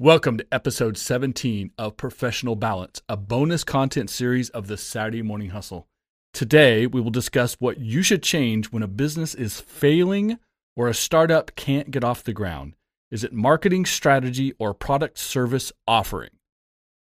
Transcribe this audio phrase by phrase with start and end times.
[0.00, 5.50] Welcome to episode 17 of Professional Balance, a bonus content series of the Saturday Morning
[5.50, 5.88] Hustle.
[6.32, 10.38] Today, we will discuss what you should change when a business is failing
[10.76, 12.74] or a startup can't get off the ground.
[13.10, 16.30] Is it marketing strategy or product service offering?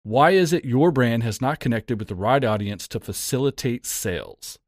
[0.02, 4.58] Why is it your brand has not connected with the right audience to facilitate sales?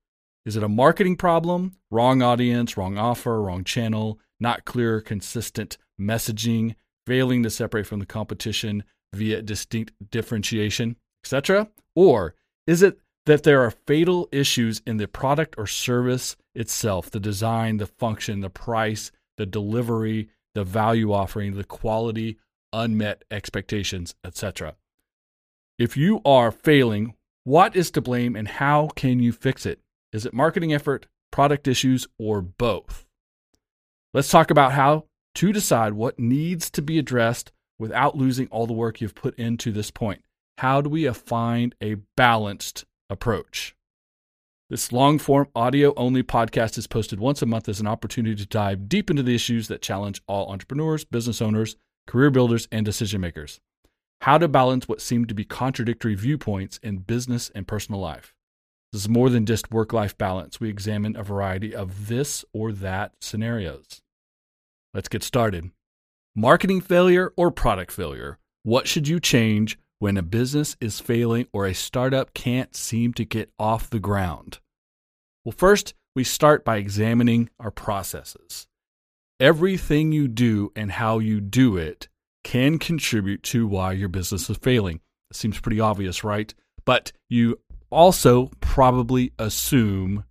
[0.45, 6.75] Is it a marketing problem, wrong audience, wrong offer, wrong channel, not clear, consistent messaging?
[7.09, 10.95] Failing to separate from the competition via distinct differentiation,
[11.25, 11.69] etc.?
[11.95, 12.35] Or
[12.67, 17.79] is it that there are fatal issues in the product or service itself, the design,
[17.79, 22.37] the function, the price, the delivery, the value offering, the quality,
[22.75, 24.77] unmet expectations, etc.?
[25.79, 27.15] If you are failing,
[27.45, 29.81] what is to blame and how can you fix it?
[30.13, 33.07] Is it marketing effort, product issues, or both?
[34.13, 35.05] Let's talk about how
[35.39, 39.71] to decide what needs to be addressed without losing all the work you've put into
[39.71, 40.25] this point.
[40.59, 43.77] How do we find a balanced approach?
[44.69, 48.47] This long form audio only podcast is posted once a month as an opportunity to
[48.47, 51.77] dive deep into the issues that challenge all entrepreneurs, business owners,
[52.09, 53.61] career builders, and decision makers.
[54.23, 58.35] How to balance what seem to be contradictory viewpoints in business and personal life.
[58.93, 60.59] This is more than just work life balance.
[60.59, 64.03] We examine a variety of this or that scenarios.
[64.95, 65.71] Let's get started.
[66.35, 68.39] Marketing failure or product failure?
[68.63, 73.25] What should you change when a business is failing or a startup can't seem to
[73.25, 74.61] get off the ground?
[75.45, 78.67] Well, first, we start by examining our processes.
[79.39, 82.09] Everything you do and how you do it
[82.43, 85.01] can contribute to why your business is failing.
[85.31, 86.53] It seems pretty obvious, right?
[86.87, 90.25] But you also probably assume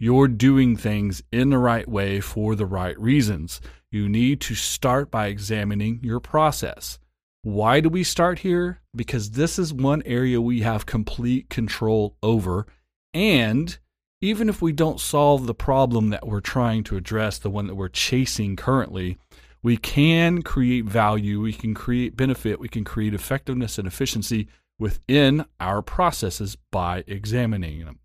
[0.00, 5.10] you're doing things in the right way for the right reasons you need to start
[5.10, 6.98] by examining your process.
[7.42, 8.80] Why do we start here?
[8.94, 12.66] Because this is one area we have complete control over.
[13.14, 13.78] And
[14.20, 17.76] even if we don't solve the problem that we're trying to address, the one that
[17.76, 19.16] we're chasing currently,
[19.62, 24.48] we can create value, we can create benefit, we can create effectiveness and efficiency
[24.78, 27.98] within our processes by examining them.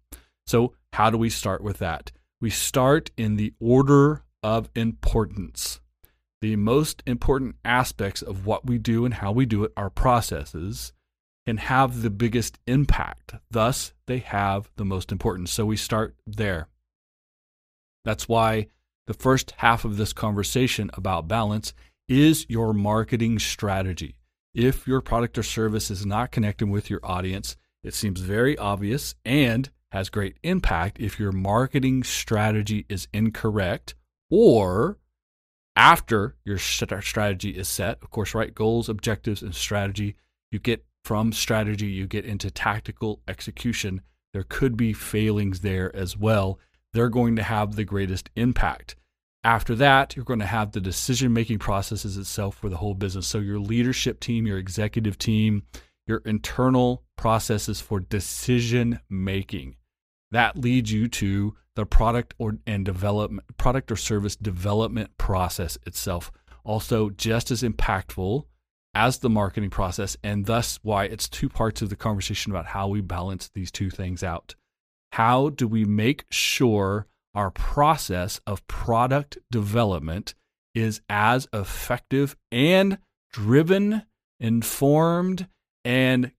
[0.46, 2.12] So, how do we start with that?
[2.42, 5.80] We start in the order of importance.
[6.42, 10.92] The most important aspects of what we do and how we do it, our processes,
[11.46, 13.36] can have the biggest impact.
[13.50, 15.52] Thus, they have the most importance.
[15.52, 16.68] So we start there.
[18.06, 18.68] That's why
[19.08, 21.74] the first half of this conversation about balance
[22.08, 24.16] is your marketing strategy.
[24.54, 29.16] If your product or service is not connecting with your audience, it seems very obvious
[29.26, 33.96] and has great impact if your marketing strategy is incorrect
[34.36, 34.98] or
[35.76, 38.00] after your strategy is set.
[38.02, 38.54] Of course, right?
[38.54, 40.16] Goals, objectives, and strategy.
[40.52, 44.02] You get from strategy, you get into tactical execution.
[44.34, 46.58] There could be failings there as well.
[46.94, 48.96] They're going to have the greatest impact.
[49.44, 53.28] After that, you're going to have the decision making processes itself for the whole business.
[53.28, 55.62] So, your leadership team, your executive team,
[56.08, 59.76] your internal processes for decision making.
[60.32, 66.32] That leads you to the product or and development product or service development process itself.
[66.64, 68.46] Also just as impactful
[68.94, 72.88] as the marketing process and thus why it's two parts of the conversation about how
[72.88, 74.56] we balance these two things out.
[75.14, 80.36] How do we make sure our process of product development
[80.76, 83.00] is as effective and
[83.32, 84.04] driven
[84.40, 85.48] informed
[85.84, 86.32] and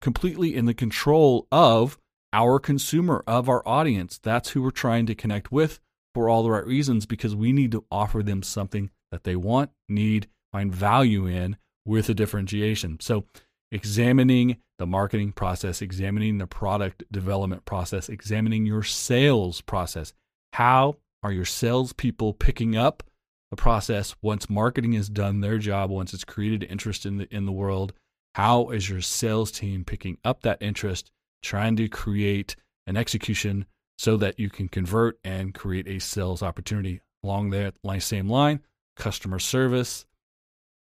[0.00, 1.98] completely in the control of
[2.36, 4.18] our consumer, of our audience.
[4.18, 5.80] That's who we're trying to connect with
[6.14, 9.70] for all the right reasons because we need to offer them something that they want,
[9.88, 12.98] need, find value in with a differentiation.
[13.00, 13.24] So,
[13.72, 20.12] examining the marketing process, examining the product development process, examining your sales process.
[20.52, 23.02] How are your salespeople picking up
[23.50, 27.46] the process once marketing has done their job, once it's created interest in the in
[27.46, 27.94] the world?
[28.34, 31.10] How is your sales team picking up that interest
[31.42, 32.56] trying to create
[32.86, 33.66] an execution
[33.98, 38.60] so that you can convert and create a sales opportunity along that same line.
[38.96, 40.06] Customer service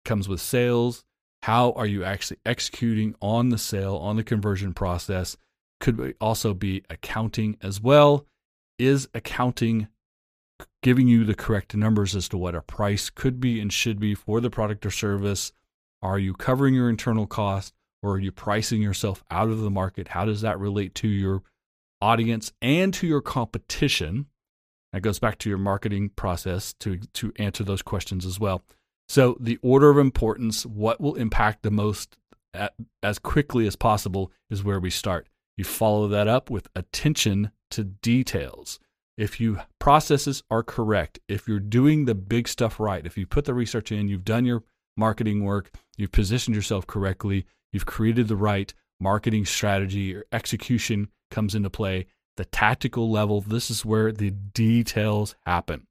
[0.05, 1.05] comes with sales.
[1.43, 5.37] How are you actually executing on the sale, on the conversion process?
[5.81, 8.27] Could also be accounting as well.
[8.79, 9.89] Is accounting
[10.83, 14.15] giving you the correct numbers as to what a price could be and should be
[14.15, 15.53] for the product or service?
[16.01, 17.75] Are you covering your internal cost?
[18.03, 20.09] Or are you pricing yourself out of the market?
[20.09, 21.43] How does that relate to your
[22.01, 24.27] audience and to your competition?
[24.93, 28.63] That goes back to your marketing process to, to answer those questions as well.
[29.09, 32.17] So, the order of importance, what will impact the most
[32.55, 35.29] at, as quickly as possible, is where we start.
[35.57, 38.79] You follow that up with attention to details.
[39.19, 43.45] If your processes are correct, if you're doing the big stuff right, if you put
[43.45, 44.63] the research in, you've done your
[44.97, 51.55] marketing work, you've positioned yourself correctly, you've created the right marketing strategy or execution comes
[51.55, 55.87] into play, the tactical level, this is where the details happen.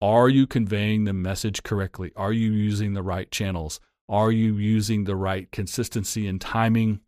[0.00, 2.12] Are you conveying the message correctly?
[2.16, 3.80] Are you using the right channels?
[4.08, 7.00] Are you using the right consistency and timing?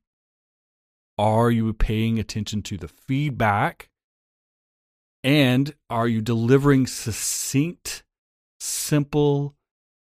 [1.19, 3.91] Are you paying attention to the feedback?
[5.23, 8.05] And are you delivering succinct,
[8.61, 9.56] simple,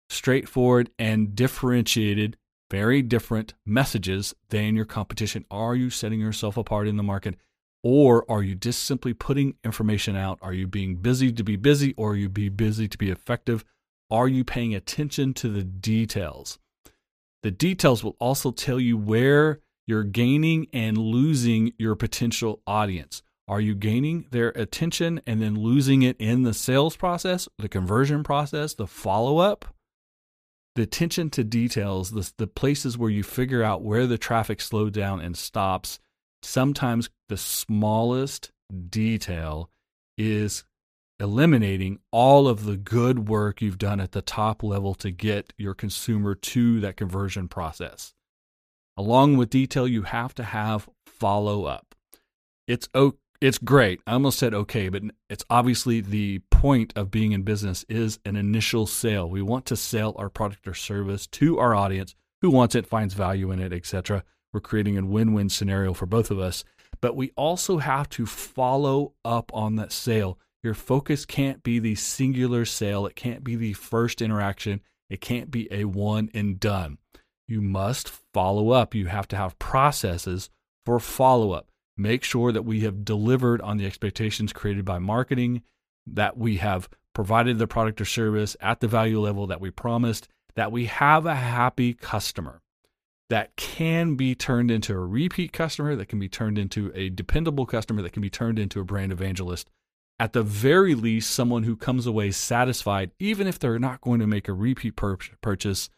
[0.08, 2.36] straightforward, and differentiated,
[2.74, 5.44] very different messages than your competition?
[5.48, 7.36] Are you setting yourself apart in the market?
[7.84, 10.40] Or are you just simply putting information out?
[10.42, 13.64] Are you being busy to be busy or are you be busy to be effective?
[14.10, 16.58] Are you paying attention to the details?
[17.44, 23.22] The details will also tell you where you're gaining and losing your potential audience.
[23.46, 28.24] Are you gaining their attention and then losing it in the sales process, the conversion
[28.24, 29.64] process, the follow up?
[30.74, 34.90] The attention to details, the, the places where you figure out where the traffic slows
[34.90, 36.00] down and stops,
[36.42, 38.50] sometimes the smallest
[38.90, 39.70] detail
[40.18, 40.64] is
[41.20, 45.74] eliminating all of the good work you've done at the top level to get your
[45.74, 48.14] consumer to that conversion process.
[48.96, 51.94] Along with detail, you have to have follow up.
[52.66, 52.88] It's
[53.44, 54.00] it's great.
[54.06, 58.36] I almost said okay, but it's obviously the point of being in business is an
[58.36, 59.28] initial sale.
[59.28, 63.12] We want to sell our product or service to our audience who wants it, finds
[63.12, 64.24] value in it, etc.
[64.54, 66.64] We're creating a win-win scenario for both of us,
[67.02, 70.38] but we also have to follow up on that sale.
[70.62, 73.04] Your focus can't be the singular sale.
[73.04, 74.80] It can't be the first interaction.
[75.10, 76.96] It can't be a one and done.
[77.46, 78.94] You must follow up.
[78.94, 80.48] You have to have processes
[80.86, 81.68] for follow up.
[81.96, 85.62] Make sure that we have delivered on the expectations created by marketing,
[86.06, 90.28] that we have provided the product or service at the value level that we promised,
[90.56, 92.60] that we have a happy customer
[93.30, 97.66] that can be turned into a repeat customer, that can be turned into a dependable
[97.66, 99.70] customer, that can be turned into a brand evangelist.
[100.18, 104.26] At the very least, someone who comes away satisfied, even if they're not going to
[104.26, 105.88] make a repeat pur- purchase,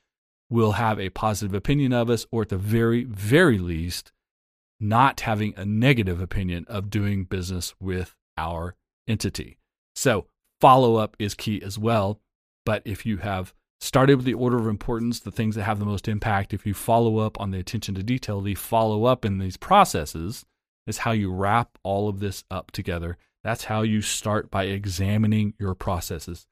[0.48, 4.12] will have a positive opinion of us, or at the very, very least,
[4.80, 8.74] not having a negative opinion of doing business with our
[9.08, 9.58] entity.
[9.94, 10.26] So,
[10.60, 12.20] follow up is key as well.
[12.64, 15.84] But if you have started with the order of importance, the things that have the
[15.84, 19.38] most impact, if you follow up on the attention to detail, the follow up in
[19.38, 20.44] these processes
[20.86, 23.16] is how you wrap all of this up together.
[23.44, 26.46] That's how you start by examining your processes.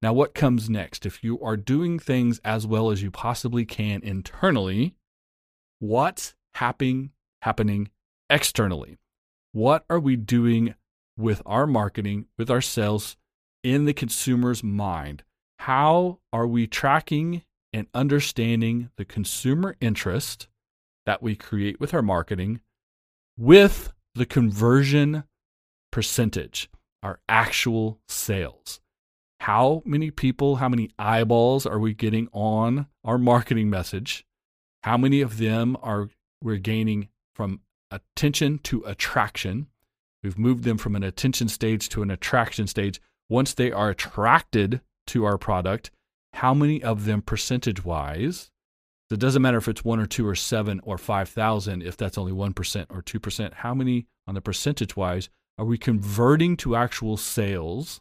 [0.00, 1.04] Now, what comes next?
[1.04, 4.94] If you are doing things as well as you possibly can internally,
[5.80, 7.10] what's happening
[7.42, 7.90] happening
[8.30, 8.98] externally?
[9.52, 10.74] What are we doing
[11.16, 13.16] with our marketing, with our sales
[13.62, 15.24] in the consumer's mind?
[15.60, 17.42] How are we tracking
[17.72, 20.48] and understanding the consumer interest
[21.06, 22.60] that we create with our marketing
[23.36, 25.24] with the conversion
[25.90, 26.68] percentage,
[27.02, 28.80] our actual sales?
[29.40, 34.26] How many people, how many eyeballs are we getting on our marketing message?
[34.82, 36.10] How many of them are
[36.42, 37.60] we're gaining from
[37.92, 39.68] attention to attraction.
[40.24, 43.00] We've moved them from an attention stage to an attraction stage.
[43.30, 45.92] Once they are attracted to our product,
[46.32, 48.50] how many of them percentage wise?
[49.10, 52.32] It doesn't matter if it's one or two or seven or 5,000, if that's only
[52.32, 53.52] 1% or 2%.
[53.54, 58.00] How many on the percentage wise are we converting to actual sales?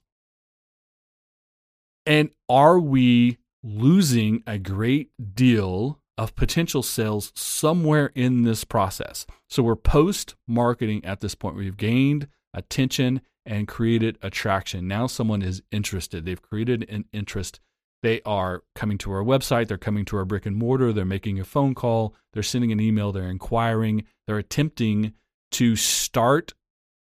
[2.08, 9.26] And are we losing a great deal of potential sales somewhere in this process.
[9.48, 11.56] So we're post marketing at this point.
[11.56, 14.88] We've gained attention and created attraction.
[14.88, 16.26] Now someone is interested.
[16.26, 17.60] They've created an interest.
[18.04, 21.40] They are coming to our website, they're coming to our brick and mortar, they're making
[21.40, 25.14] a phone call, they're sending an email, they're inquiring, they're attempting
[25.54, 26.54] to start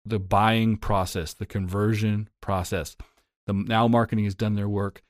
[0.05, 2.95] the buying process, the conversion process.
[3.47, 5.01] The now marketing has done their work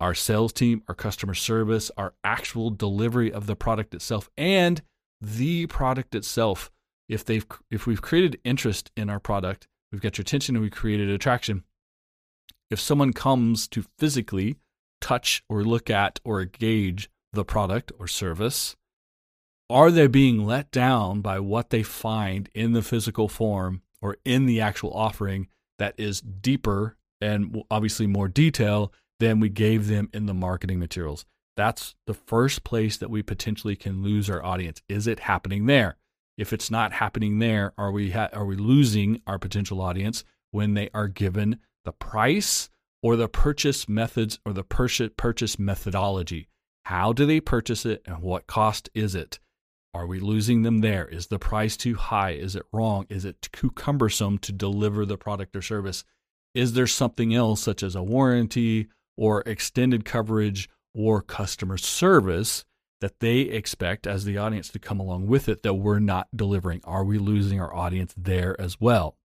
[0.00, 4.82] our sales team, our customer service, our actual delivery of the product itself, and
[5.20, 6.70] the product itself.
[7.08, 10.70] If they've if we've created interest in our product, we've got your attention and we
[10.70, 11.64] created attraction.
[12.70, 14.56] If someone comes to physically
[15.00, 18.76] touch or look at or gauge the product or service,
[19.68, 24.46] are they being let down by what they find in the physical form or in
[24.46, 30.26] the actual offering that is deeper and obviously more detail than we gave them in
[30.26, 31.24] the marketing materials.
[31.56, 34.82] That's the first place that we potentially can lose our audience.
[34.88, 35.96] Is it happening there?
[36.38, 40.74] If it's not happening there, are we ha- are we losing our potential audience when
[40.74, 42.70] they are given the price
[43.02, 46.48] or the purchase methods or the purchase purchase methodology?
[46.86, 49.38] How do they purchase it and what cost is it?
[49.92, 51.06] Are we losing them there?
[51.06, 52.30] Is the price too high?
[52.30, 53.06] Is it wrong?
[53.10, 56.04] Is it too cumbersome to deliver the product or service?
[56.54, 58.88] Is there something else, such as a warranty
[59.20, 62.64] or extended coverage or customer service,
[63.00, 66.80] that they expect as the audience to come along with it that we're not delivering?
[66.84, 69.16] Are we losing our audience there as well?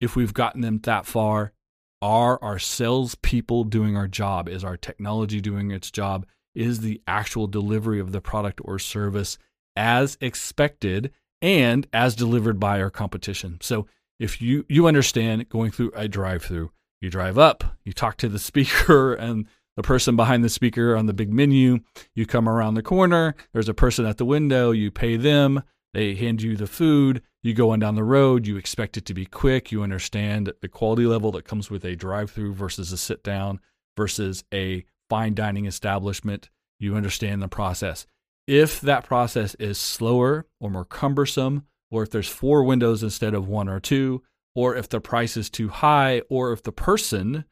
[0.00, 1.52] If we've gotten them that far,
[2.00, 4.48] are our salespeople doing our job?
[4.48, 6.24] Is our technology doing its job?
[6.54, 9.36] Is the actual delivery of the product or service
[9.76, 13.58] as expected and as delivered by our competition.
[13.60, 13.86] So
[14.18, 16.70] if you you understand going through a drive-through,
[17.02, 21.06] you drive up, you talk to the speaker and the person behind the speaker on
[21.06, 21.80] the big menu,
[22.14, 25.62] you come around the corner, there's a person at the window, you pay them,
[25.94, 29.14] they hand you the food, you go on down the road, you expect it to
[29.14, 33.24] be quick, you understand the quality level that comes with a drive-through versus a sit
[33.24, 33.60] down
[33.96, 38.06] versus a fine dining establishment, you understand the process.
[38.46, 43.48] If that process is slower or more cumbersome, or if there's four windows instead of
[43.48, 44.22] one or two,
[44.54, 47.44] or if the price is too high, or if the person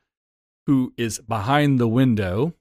[0.66, 2.54] who is behind the window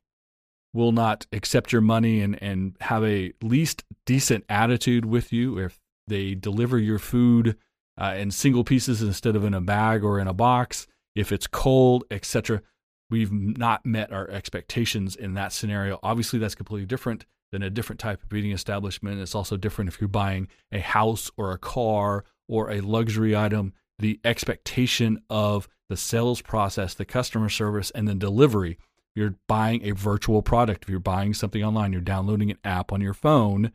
[0.74, 5.80] will not accept your money and, and have a least decent attitude with you, if
[6.08, 7.58] they deliver your food
[7.98, 11.48] uh, in single pieces instead of in a bag or in a box, if it's
[11.48, 12.62] cold, etc.
[13.10, 16.00] We've not met our expectations in that scenario.
[16.04, 19.20] Obviously, that's completely different than a different type of eating establishment.
[19.20, 23.74] It's also different if you're buying a house or a car or a luxury item.
[24.00, 28.72] The expectation of the sales process, the customer service, and then delivery.
[28.72, 30.84] If You're buying a virtual product.
[30.84, 33.72] If you're buying something online, you're downloading an app on your phone.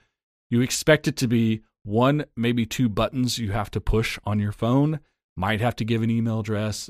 [0.51, 4.53] You expect it to be one, maybe two buttons you have to push on your
[4.53, 5.01] phone.
[5.37, 6.89] Might have to give an email address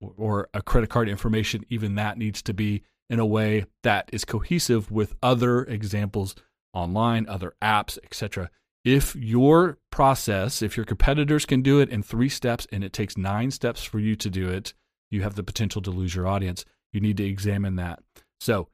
[0.00, 1.64] or a credit card information.
[1.68, 6.36] Even that needs to be in a way that is cohesive with other examples
[6.72, 8.50] online, other apps, etc.
[8.84, 13.16] If your process, if your competitors can do it in three steps and it takes
[13.16, 14.72] nine steps for you to do it,
[15.10, 16.64] you have the potential to lose your audience.
[16.92, 18.00] You need to examine that.
[18.40, 18.68] So,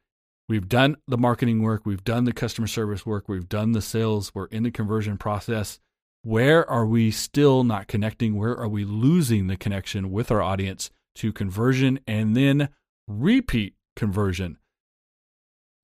[0.48, 4.32] we've done the marketing work, we've done the customer service work, we've done the sales,
[4.34, 5.80] we're in the conversion process.
[6.22, 8.36] Where are we still not connecting?
[8.36, 12.68] Where are we losing the connection with our audience to conversion and then
[13.08, 14.58] repeat conversion.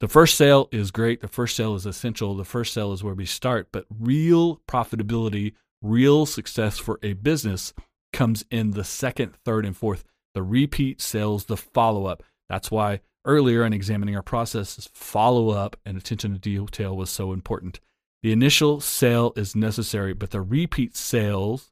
[0.03, 1.21] The first sale is great.
[1.21, 2.35] The first sale is essential.
[2.35, 3.69] The first sale is where we start.
[3.71, 7.73] But real profitability, real success for a business
[8.13, 10.03] comes in the second, third, and fourth.
[10.35, 12.25] The repeat sales, the follow up.
[12.49, 17.33] That's why earlier in examining our processes, follow up and attention to detail was so
[17.33, 17.79] important.
[18.25, 21.71] The initial sale is necessary, but the repeat sales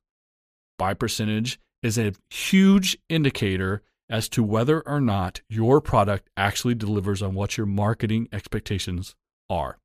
[0.78, 7.22] by percentage is a huge indicator as to whether or not your product actually delivers
[7.22, 9.14] on what your marketing expectations
[9.48, 9.78] are.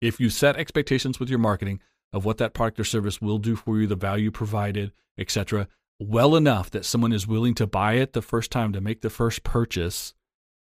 [0.00, 1.80] If you set expectations with your marketing
[2.12, 5.68] of what that product or service will do for you, the value provided, etc.,
[6.00, 9.10] well enough that someone is willing to buy it the first time to make the
[9.10, 10.12] first purchase,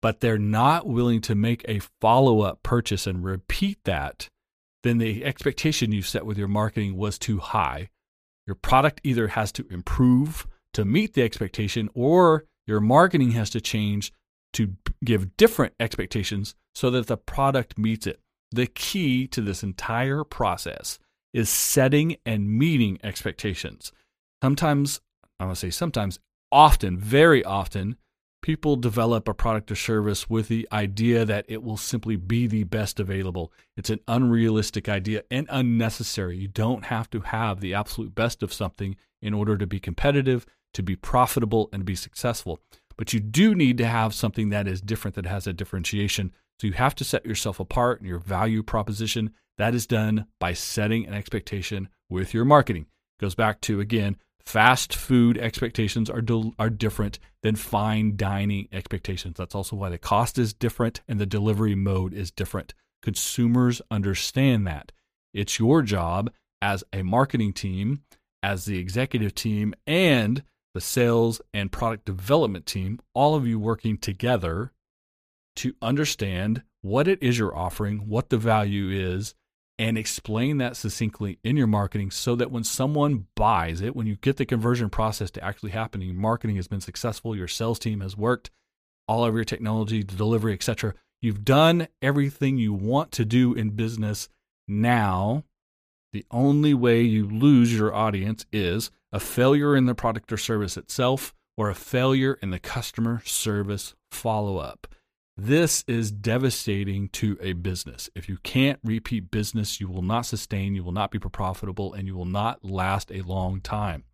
[0.02, 4.30] but they're not willing to make a follow up purchase and repeat that,
[4.84, 7.90] then the expectation you set with your marketing was too high.
[8.46, 13.62] Your product either has to improve to meet the expectation, or your marketing has to
[13.62, 14.12] change
[14.54, 18.20] to give different expectations so that the product meets it.
[18.52, 21.00] The key to this entire process
[21.34, 23.92] is setting and meeting expectations.
[24.42, 25.02] Sometimes,
[25.40, 26.20] I want to say sometimes,
[26.52, 27.98] often, very often,
[28.42, 32.64] people develop a product or service with the idea that it will simply be the
[32.64, 33.52] best available.
[33.76, 36.38] It's an unrealistic idea and unnecessary.
[36.38, 40.46] You don't have to have the absolute best of something in order to be competitive,
[40.76, 42.60] to be profitable and be successful.
[42.98, 46.32] But you do need to have something that is different, that has a differentiation.
[46.60, 49.34] So you have to set yourself apart and your value proposition.
[49.58, 52.86] That is done by setting an expectation with your marketing.
[53.20, 56.24] Goes back to, again, fast food expectations are,
[56.60, 59.36] are different than fine dining expectations.
[59.38, 62.74] That's also why the cost is different and the delivery mode is different.
[63.02, 64.92] Consumers understand that.
[65.34, 68.04] It's your job as a marketing team,
[68.42, 70.44] as the executive team, and
[70.76, 74.72] the sales and product development team, all of you working together
[75.56, 79.34] to understand what it is you're offering, what the value is,
[79.80, 84.16] and explain that succinctly in your marketing so that when someone buys it, when you
[84.18, 88.16] get the conversion process to actually happening, marketing has been successful, your sales team has
[88.16, 88.52] worked,
[89.08, 90.94] all of your technology, delivery, etc.,
[91.26, 94.30] You've done everything you want to do in business
[94.68, 95.44] now.
[96.16, 100.78] The only way you lose your audience is a failure in the product or service
[100.78, 104.88] itself or a failure in the customer service follow up.
[105.36, 108.10] This is devastating to a business.
[108.16, 112.08] If you can't repeat business, you will not sustain, you will not be profitable, and
[112.08, 114.06] you will not last a long time.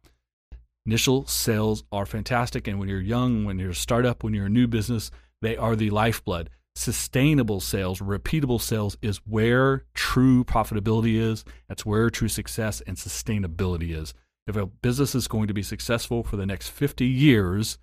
[0.88, 2.68] Initial sales are fantastic.
[2.68, 5.12] And when you're young, when you're a startup, when you're a new business,
[5.44, 6.50] they are the lifeblood.
[6.76, 11.44] Sustainable sales, repeatable sales is where true profitability is.
[11.68, 14.14] That's where true success and sustainability is.
[14.48, 17.78] If a business is going to be successful for the next 50 years,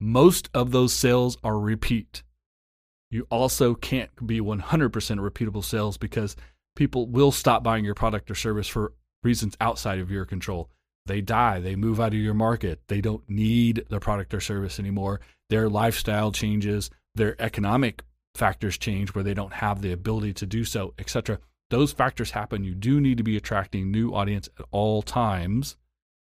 [0.00, 2.22] most of those sales are repeat.
[3.10, 4.60] You also can't be 100%
[4.90, 6.34] repeatable sales because
[6.74, 10.70] people will stop buying your product or service for reasons outside of your control.
[11.06, 14.78] They die, they move out of your market, they don't need the product or service
[14.78, 15.20] anymore.
[15.50, 18.02] Their lifestyle changes, their economic
[18.34, 21.38] factors change where they don't have the ability to do so, etc.
[21.70, 22.64] Those factors happen.
[22.64, 25.76] You do need to be attracting new audience at all times.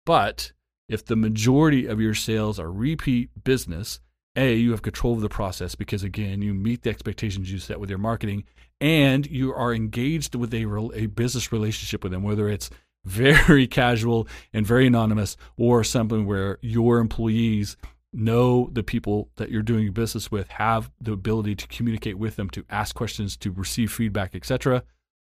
[0.07, 0.53] But
[0.89, 4.01] if the majority of your sales are repeat business,
[4.37, 7.81] a, you have control of the process because, again, you meet the expectations you set
[7.81, 8.45] with your marketing
[8.81, 12.71] and you are engaged with a, a business relationship with them, whether it's
[13.05, 17.77] very casual and very anonymous or something where your employees
[18.15, 22.51] know the people that you're doing business with, have the ability to communicate with them,
[22.51, 24.83] to ask questions, to receive feedback, etc.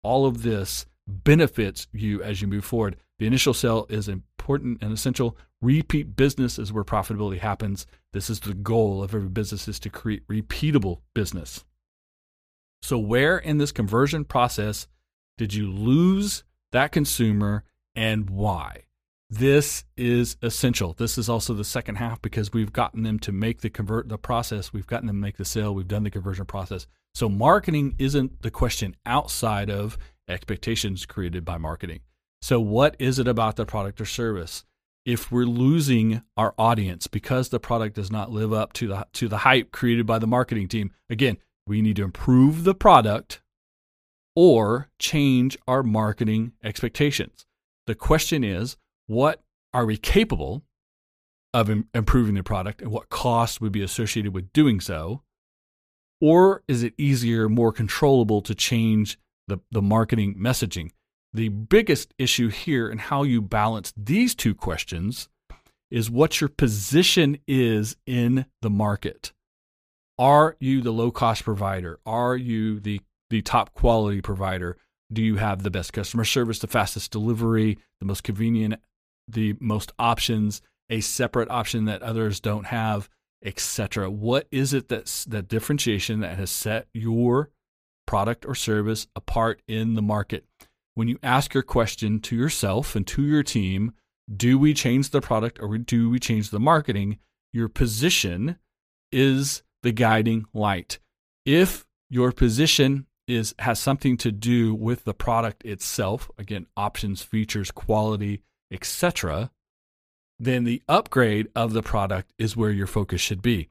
[0.03, 2.97] All of this benefits you as you move forward.
[3.19, 5.38] The initial sale is important and essential.
[5.61, 7.85] Repeat business is where profitability happens.
[8.13, 11.63] This is the goal of every business is to create repeatable business.
[12.81, 14.88] So where in this conversion process
[15.38, 17.63] did you lose that consumer
[17.95, 18.85] and why?
[19.33, 20.91] This is essential.
[20.91, 24.17] This is also the second half because we've gotten them to make the convert the
[24.17, 26.85] process, we've gotten them to make the sale, we've done the conversion process.
[27.15, 29.97] So marketing isn't the question outside of
[30.27, 32.01] expectations created by marketing.
[32.41, 34.65] So, what is it about the product or service?
[35.05, 39.29] If we're losing our audience because the product does not live up to the to
[39.29, 43.41] the hype created by the marketing team, again, we need to improve the product
[44.35, 47.46] or change our marketing expectations.
[47.87, 48.75] The question is,
[49.07, 49.42] what
[49.74, 50.64] are we capable
[51.53, 55.22] of Im- improving the product and what cost would be associated with doing so?
[56.20, 60.92] Or is it easier, more controllable to change the, the marketing messaging?
[61.33, 65.29] The biggest issue here and how you balance these two questions
[65.90, 69.33] is what your position is in the market.
[70.18, 72.00] Are you the low cost provider?
[72.05, 74.77] Are you the, the top quality provider?
[75.11, 78.75] Do you have the best customer service, the fastest delivery, the most convenient,
[79.31, 83.09] the most options, a separate option that others don't have,
[83.44, 84.09] etc.?
[84.09, 87.50] What is it that's that differentiation that has set your
[88.05, 90.46] product or service apart in the market?
[90.94, 93.94] when you ask your question to yourself and to your team,
[94.33, 97.17] do we change the product or do we change the marketing?
[97.53, 98.57] Your position
[99.11, 101.00] is the guiding light.
[101.46, 107.72] If your position is has something to do with the product itself, again, options, features,
[107.72, 108.41] quality,
[108.72, 109.51] etc.,
[110.40, 113.70] then the upgrade of the product is where your focus should be.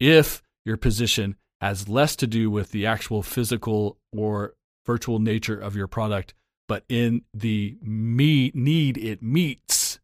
[0.00, 4.54] If your position has less to do with the actual physical or
[4.86, 6.34] virtual nature of your product
[6.68, 10.00] but in the me- need it meets,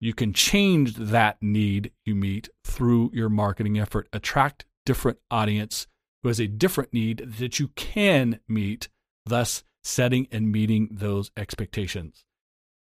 [0.00, 4.08] you can change that need you meet through your marketing effort.
[4.12, 5.86] Attract different audience
[6.22, 8.88] who has a different need that you can meet,
[9.24, 12.24] thus setting and meeting those expectations.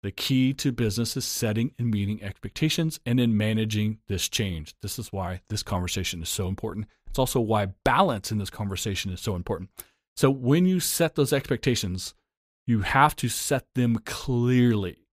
[0.04, 4.74] The key to business is setting and meeting expectations and in managing this change.
[4.82, 6.88] This is why this conversation is so important.
[7.06, 9.70] It's also why balance in this conversation is so important.
[10.14, 12.12] So when you set those expectations,
[12.66, 15.06] you have to set them clearly.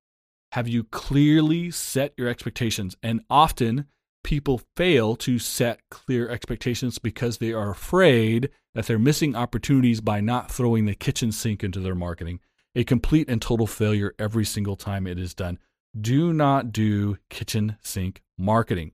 [0.54, 2.98] Have you clearly set your expectations?
[3.04, 3.86] And often
[4.24, 10.20] people fail to set clear expectations because they are afraid that they're missing opportunities by
[10.20, 12.40] not throwing the kitchen sink into their marketing.
[12.80, 15.60] A complete and total failure every single time it is done.
[16.00, 18.94] Do not do kitchen sink marketing.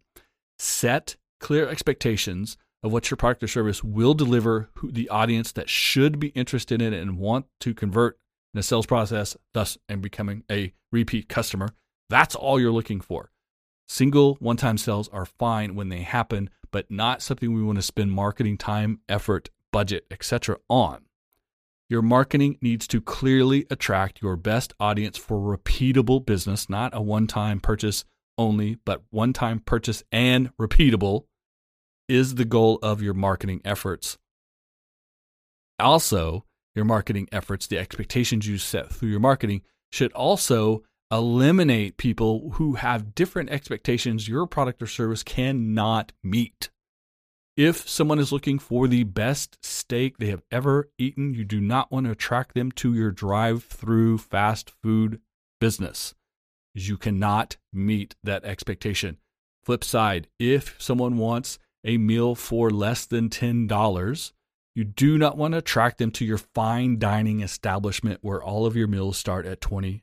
[0.57, 5.69] Set clear expectations of what your product or service will deliver who the audience that
[5.69, 8.17] should be interested in it and want to convert
[8.55, 11.69] in a sales process, thus and becoming a repeat customer.
[12.09, 13.29] That's all you're looking for.
[13.87, 17.83] Single one time sales are fine when they happen, but not something we want to
[17.83, 20.57] spend marketing time, effort, budget, etc.
[20.71, 21.05] on.
[21.87, 27.27] Your marketing needs to clearly attract your best audience for repeatable business, not a one
[27.27, 28.05] time purchase
[28.37, 31.25] only, but one time purchase and repeatable
[32.09, 34.17] is the goal of your marketing efforts.
[35.79, 42.51] Also, your marketing efforts, the expectations you set through your marketing should also eliminate people
[42.53, 46.69] who have different expectations your product or service cannot meet.
[47.57, 51.89] If someone is looking for the best steak they have ever eaten, you do not
[51.89, 55.21] want to attract them to your drive through fast food
[55.61, 56.13] business.
[56.73, 59.19] You cannot meet that expectation.
[59.63, 64.31] Flip side, if someone wants a meal for less than $10,
[64.75, 68.75] you do not want to attract them to your fine dining establishment where all of
[68.75, 70.01] your meals start at $20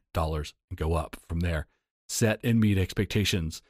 [0.70, 1.66] and go up from there.
[2.08, 3.60] Set and meet expectations.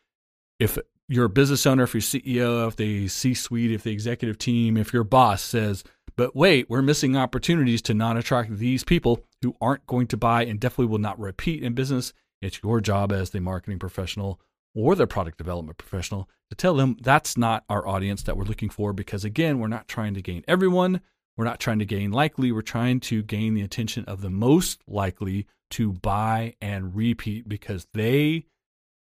[0.61, 0.79] If
[1.13, 4.93] you're business owner, if you're CEO, if the C suite, if the executive team, if
[4.93, 5.85] your boss says,
[6.17, 10.45] but wait, we're missing opportunities to not attract these people who aren't going to buy
[10.45, 14.41] and definitely will not repeat in business, it's your job as the marketing professional
[14.75, 18.71] or the product development professional to tell them that's not our audience that we're looking
[18.71, 21.03] for because, again, we're not trying to gain everyone.
[21.37, 22.53] We're not trying to gain likely.
[22.53, 27.87] We're trying to gain the attention of the most likely to buy and repeat because
[27.93, 28.47] they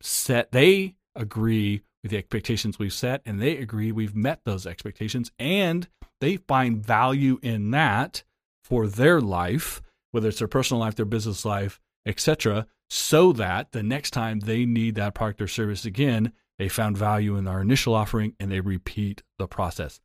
[0.00, 5.32] set, they agree with the expectations we've set and they agree we've met those expectations
[5.40, 5.88] and
[6.20, 8.22] they find value in that
[8.62, 13.82] for their life, whether it's their personal life, their business life, etc so that the
[13.82, 17.94] next time they need that product or service again, they found value in our initial
[17.94, 20.00] offering and they repeat the process.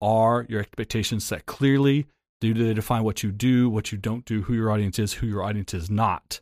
[0.00, 2.06] Are your expectations set clearly?
[2.40, 5.26] Do they define what you do, what you don't do, who your audience is, who
[5.26, 6.40] your audience is not?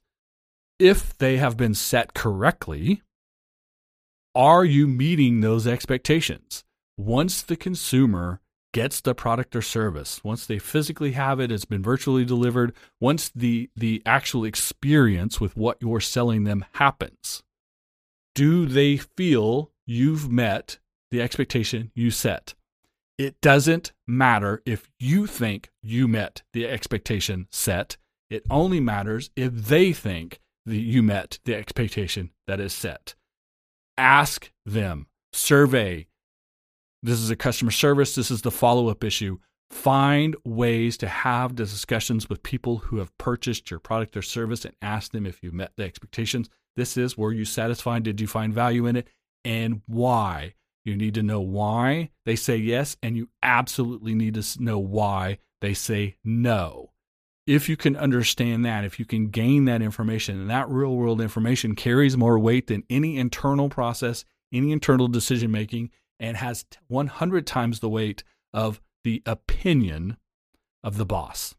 [0.79, 3.03] If they have been set correctly,
[4.35, 6.65] are you meeting those expectations?
[6.97, 8.41] Once the consumer
[8.73, 13.29] gets the product or service once they physically have it it's been virtually delivered once
[13.35, 17.43] the the actual experience with what you're selling them happens
[18.35, 20.79] do they feel you've met
[21.11, 22.55] the expectation you set?
[23.19, 27.97] It doesn't matter if you think you met the expectation set.
[28.31, 33.15] It only matters if they think that you met the expectation that is set
[33.97, 36.07] ask them survey
[37.03, 38.15] this is a customer service.
[38.15, 39.39] This is the follow up issue.
[39.71, 44.75] Find ways to have discussions with people who have purchased your product or service and
[44.83, 46.51] ask them if you met the expectations.
[46.77, 48.03] This is were you satisfied?
[48.03, 49.09] Did you find value in it?
[49.45, 50.55] And why?
[50.85, 55.39] You need to know why they say yes, and you absolutely need to know why
[55.61, 56.90] they say no.
[57.51, 61.21] If you can understand that, if you can gain that information, and that real world
[61.21, 67.49] information carries more weight than any internal process, any internal decision making, and has 100
[67.49, 68.23] times the weight
[68.55, 70.17] of the opinion
[70.85, 71.57] of the boss.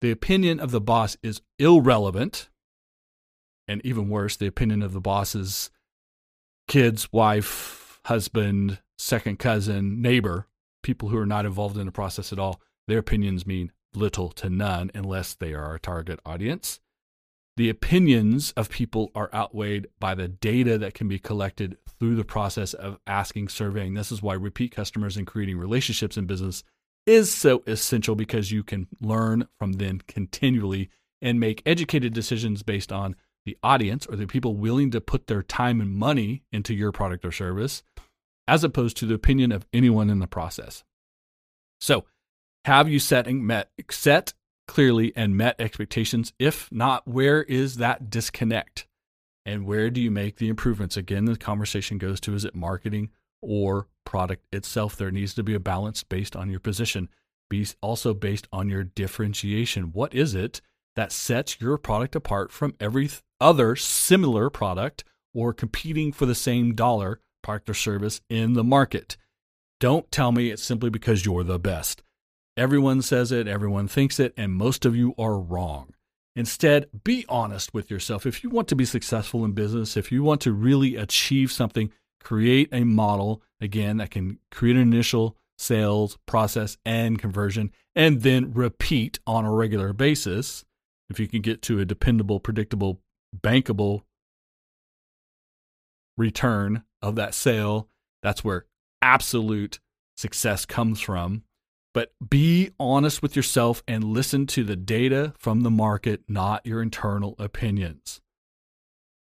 [0.00, 2.48] The opinion of the boss is irrelevant.
[3.68, 5.70] And even worse, the opinion of the boss's
[6.66, 10.46] kids, wife, husband, second cousin, neighbor,
[10.82, 14.48] people who are not involved in the process at all, their opinions mean little to
[14.48, 16.80] none unless they are our target audience
[17.60, 22.24] the opinions of people are outweighed by the data that can be collected through the
[22.24, 23.92] process of asking, surveying.
[23.92, 26.64] This is why repeat customers and creating relationships in business
[27.06, 30.88] is so essential because you can learn from them continually
[31.20, 35.42] and make educated decisions based on the audience or the people willing to put their
[35.42, 37.82] time and money into your product or service
[38.48, 40.82] as opposed to the opinion of anyone in the process.
[41.78, 42.06] So,
[42.64, 44.34] have you setting met set
[44.68, 46.32] clearly and met expectations?
[46.38, 48.86] If not, where is that disconnect?
[49.46, 50.96] And where do you make the improvements?
[50.96, 54.96] Again, the conversation goes to is it marketing or product itself?
[54.96, 57.08] There needs to be a balance based on your position,
[57.48, 59.92] be also based on your differentiation.
[59.92, 60.60] What is it
[60.94, 66.74] that sets your product apart from every other similar product or competing for the same
[66.74, 69.16] dollar product or service in the market?
[69.80, 72.02] Don't tell me it's simply because you're the best.
[72.60, 75.94] Everyone says it, everyone thinks it, and most of you are wrong.
[76.36, 78.26] Instead, be honest with yourself.
[78.26, 81.90] If you want to be successful in business, if you want to really achieve something,
[82.22, 88.52] create a model, again, that can create an initial sales process and conversion, and then
[88.52, 90.66] repeat on a regular basis.
[91.08, 93.00] If you can get to a dependable, predictable,
[93.34, 94.02] bankable
[96.18, 97.88] return of that sale,
[98.22, 98.66] that's where
[99.00, 99.80] absolute
[100.18, 101.44] success comes from.
[101.92, 106.82] But be honest with yourself and listen to the data from the market, not your
[106.82, 108.20] internal opinions.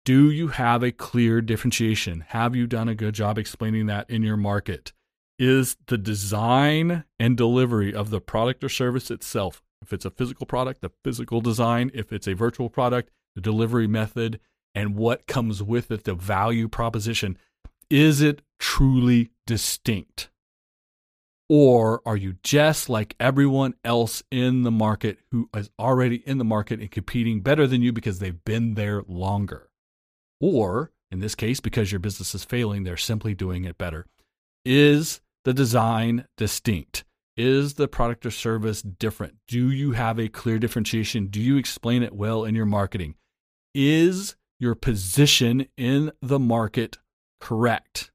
[0.05, 2.25] Do you have a clear differentiation?
[2.29, 4.93] Have you done a good job explaining that in your market?
[5.39, 10.47] Is the design and delivery of the product or service itself, if it's a physical
[10.47, 14.41] product, the physical design, if it's a virtual product, the delivery method,
[14.75, 17.37] and what comes with it, the value proposition,
[17.91, 20.31] is it truly distinct?
[21.55, 26.47] Or are you just like everyone else in the market who is already in the
[26.47, 29.69] market and competing better than you because they've been there longer?
[30.41, 34.07] Or, in this case, because your business is failing, they're simply doing it better.
[34.65, 37.05] Is the design distinct?
[37.37, 39.35] Is the product or service different?
[39.47, 41.27] Do you have a clear differentiation?
[41.27, 43.17] Do you explain it well in your marketing?
[43.75, 46.97] Is your position in the market
[47.41, 48.12] correct?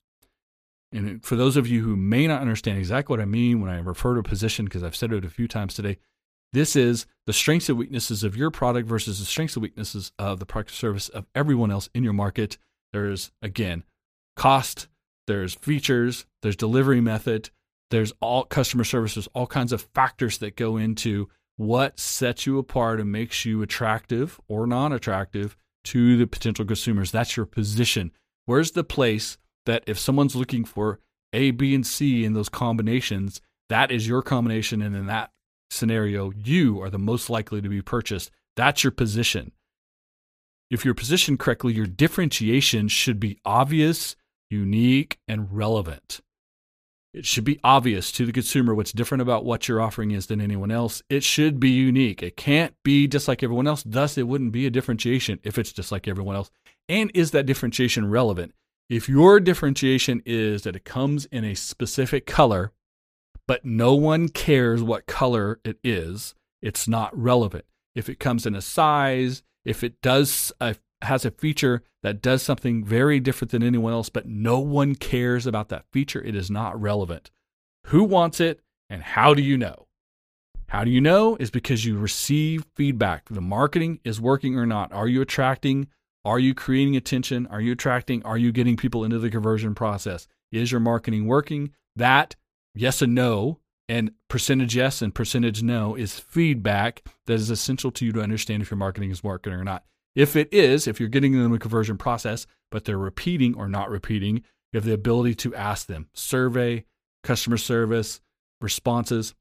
[0.91, 3.79] And for those of you who may not understand exactly what I mean when I
[3.79, 5.97] refer to position, because I've said it a few times today,
[6.53, 10.39] this is the strengths and weaknesses of your product versus the strengths and weaknesses of
[10.39, 12.57] the product service of everyone else in your market.
[12.93, 13.83] There's, again,
[14.37, 14.87] cost,
[15.27, 17.49] there's features, there's delivery method,
[17.91, 22.99] there's all customer services, all kinds of factors that go into what sets you apart
[23.01, 27.11] and makes you attractive or non attractive to the potential consumers.
[27.11, 28.11] That's your position.
[28.45, 30.99] Where's the place that if someone's looking for
[31.31, 34.81] A, B, and C in those combinations, that is your combination.
[34.81, 35.31] And in that
[35.69, 38.31] scenario, you are the most likely to be purchased.
[38.55, 39.51] That's your position.
[40.71, 44.15] If you're positioned correctly, your differentiation should be obvious,
[44.49, 46.21] unique, and relevant.
[47.13, 50.41] It should be obvious to the consumer what's different about what you're offering is than
[50.41, 51.01] anyone else.
[51.09, 52.21] It should be unique.
[52.21, 53.81] It can't be just like everyone else.
[53.85, 56.51] Thus, it wouldn't be a differentiation if it's just like everyone else.
[56.89, 58.53] And is that differentiation relevant?
[58.89, 62.71] If your differentiation is that it comes in a specific color,
[63.45, 67.65] but no one cares what color it is, it's not relevant.
[67.95, 72.41] If it comes in a size, if it does a, has a feature that does
[72.41, 76.49] something very different than anyone else, but no one cares about that feature, it is
[76.49, 77.29] not relevant.
[77.87, 79.87] Who wants it and how do you know?
[80.69, 81.35] How do you know?
[81.37, 83.29] Is because you receive feedback.
[83.29, 84.91] The marketing is working or not.
[84.93, 85.87] Are you attracting
[86.27, 87.47] are you creating attention?
[87.47, 88.21] Are you attracting?
[88.23, 90.27] Are you getting people into the conversion process?
[90.51, 91.71] Is your marketing working?
[91.95, 92.35] That,
[92.75, 98.05] yes and no, and percentage yes and percentage no is feedback that is essential to
[98.05, 99.85] you to understand if your marketing is working or not.
[100.15, 103.69] If it is, if you're getting them in the conversion process, but they're repeating or
[103.69, 106.83] not repeating, you have the ability to ask them survey,
[107.23, 108.19] customer service,
[108.59, 109.33] responses,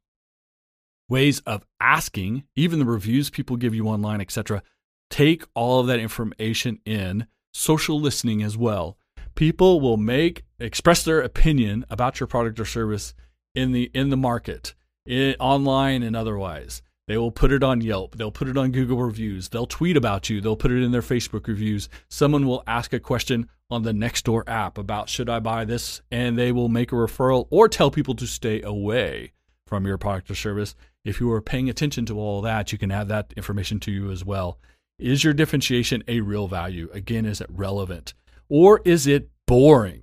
[1.09, 4.63] ways of asking, even the reviews people give you online, etc
[5.11, 8.97] take all of that information in, social listening as well.
[9.35, 13.15] People will make express their opinion about your product or service
[13.55, 16.83] in the in the market, in, online and otherwise.
[17.09, 18.17] They will put it on Yelp.
[18.17, 19.49] They'll put it on Google reviews.
[19.49, 20.41] They'll tweet about you.
[20.41, 21.89] They'll put it in their Facebook reviews.
[22.09, 26.37] Someone will ask a question on the Nextdoor app about should I buy this, and
[26.37, 29.33] they will make a referral or tell people to stay away
[29.67, 30.75] from your product or service.
[31.05, 34.11] If you are paying attention to all that, you can add that information to you
[34.11, 34.59] as well.
[34.99, 36.89] Is your differentiation a real value?
[36.93, 38.15] Again, is it relevant?
[38.49, 40.03] Or is it boring?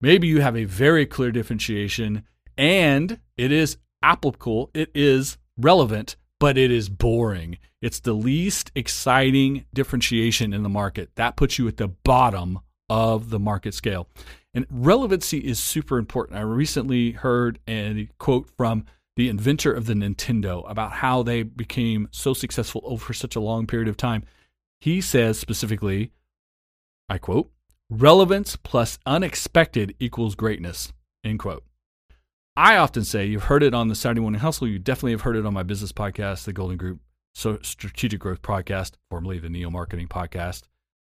[0.00, 2.24] Maybe you have a very clear differentiation
[2.58, 7.58] and it is applicable, it is relevant, but it is boring.
[7.80, 11.10] It's the least exciting differentiation in the market.
[11.14, 12.58] That puts you at the bottom
[12.90, 14.08] of the market scale.
[14.52, 16.38] And relevancy is super important.
[16.38, 18.84] I recently heard a quote from
[19.16, 23.66] the inventor of the Nintendo, about how they became so successful over such a long
[23.66, 24.24] period of time.
[24.80, 26.10] He says specifically,
[27.08, 27.50] I quote,
[27.88, 31.64] relevance plus unexpected equals greatness, end quote.
[32.56, 35.36] I often say, you've heard it on the Saturday Morning Hustle, you definitely have heard
[35.36, 37.00] it on my business podcast, the Golden Group
[37.34, 40.62] so Strategic Growth Podcast, formerly the Neo Marketing Podcast.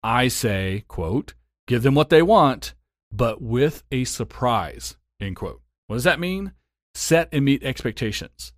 [0.02, 1.34] I say, quote,
[1.66, 2.74] give them what they want,
[3.12, 5.60] but with a surprise, end quote.
[5.86, 6.52] What does that mean?
[6.94, 8.52] Set and meet expectations.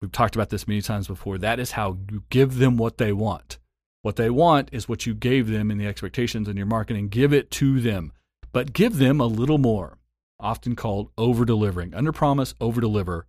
[0.00, 1.38] We've talked about this many times before.
[1.38, 3.58] That is how you give them what they want.
[4.02, 7.08] What they want is what you gave them in the expectations in your marketing.
[7.08, 8.12] Give it to them,
[8.50, 9.98] but give them a little more,
[10.38, 11.94] often called over delivering.
[11.94, 13.26] Under promise, over deliver.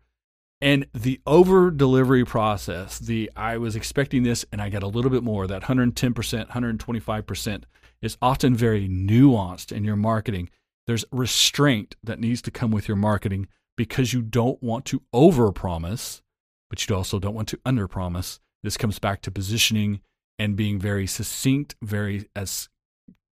[0.61, 5.11] And the over delivery process, the I was expecting this and I got a little
[5.11, 7.63] bit more, that 110%, 125%
[8.01, 10.49] is often very nuanced in your marketing.
[10.87, 13.47] There's restraint that needs to come with your marketing
[13.81, 16.21] because you don't want to overpromise,
[16.69, 18.37] but you also don't want to underpromise.
[18.61, 20.01] This comes back to positioning
[20.37, 22.69] and being very succinct, very as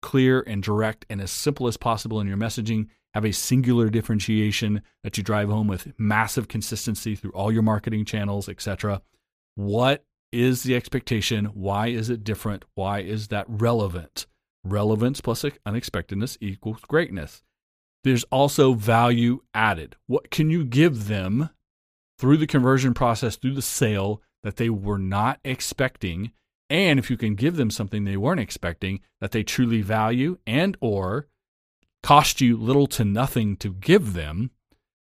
[0.02, 2.88] clear and direct and as simple as possible in your messaging.
[3.14, 8.04] Have a singular differentiation that you drive home with massive consistency through all your marketing
[8.04, 9.04] channels, etc.
[9.54, 11.46] What is the expectation?
[11.54, 12.66] Why is it different?
[12.74, 14.26] Why is that relevant?
[14.64, 17.44] Relevance plus unexpectedness equals greatness.
[18.04, 19.96] There's also value added.
[20.08, 21.50] What can you give them
[22.18, 26.32] through the conversion process, through the sale that they were not expecting?
[26.70, 30.78] And if you can give them something they weren't expecting that they truly value and
[30.82, 31.28] or
[32.02, 34.52] cost you little to nothing to give them,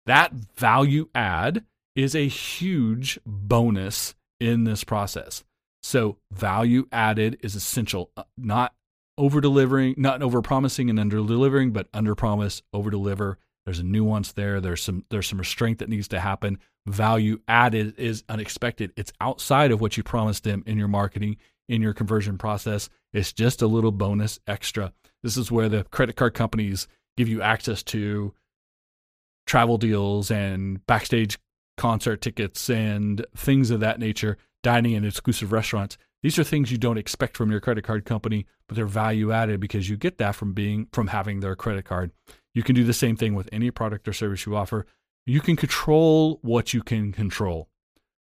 [0.06, 5.44] That value add is a huge bonus in this process.
[5.82, 8.75] So, value added is essential, uh, not
[9.18, 13.38] over delivering, not over promising and under delivering, but under promise, over deliver.
[13.66, 14.62] There's a nuance there.
[14.62, 16.60] There's some there's some restraint that needs to happen.
[16.86, 18.92] Value added is unexpected.
[18.96, 22.90] It's outside of what you promised them in your marketing, in your conversion process.
[23.12, 24.94] It's just a little bonus extra.
[25.24, 28.34] This is where the credit card companies give you access to
[29.48, 31.40] travel deals and backstage
[31.78, 35.96] concert tickets and things of that nature, dining in exclusive restaurants.
[36.24, 39.60] These are things you don't expect from your credit card company, but they're value added
[39.60, 42.10] because you get that from being from having their credit card.
[42.56, 44.88] You can do the same thing with any product or service you offer.
[45.28, 47.70] You can control what you can control.